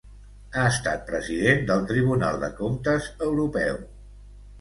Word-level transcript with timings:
Ha 0.51 0.61
estat 0.69 1.03
president 1.09 1.61
del 1.67 1.83
Tribunal 1.91 2.39
de 2.45 2.49
Comptes 2.61 3.11
Europeu. 3.27 3.79